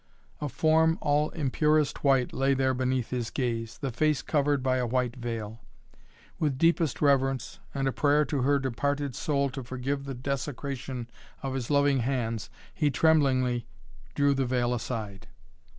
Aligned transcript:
A 0.41 0.49
form 0.49 0.97
all 0.99 1.29
in 1.29 1.51
purest 1.51 2.03
white 2.03 2.33
lay 2.33 2.55
there 2.55 2.73
beneath 2.73 3.11
his 3.11 3.29
gaze, 3.29 3.77
the 3.77 3.91
face 3.91 4.23
covered 4.23 4.63
by 4.63 4.77
a 4.77 4.87
white 4.87 5.15
veil. 5.15 5.59
With 6.39 6.57
deepest 6.57 7.03
reverence, 7.03 7.59
and 7.75 7.87
a 7.87 7.91
prayer 7.91 8.25
to 8.25 8.41
her 8.41 8.57
departed 8.57 9.13
soul 9.13 9.51
to 9.51 9.63
forgive 9.63 10.05
the 10.05 10.15
desecration 10.15 11.07
of 11.43 11.53
his 11.53 11.69
loving 11.69 11.99
hands, 11.99 12.49
he 12.73 12.89
tremblingly 12.89 13.67
drew 14.15 14.33
the 14.33 14.47
veil 14.47 14.73
aside. 14.73 15.27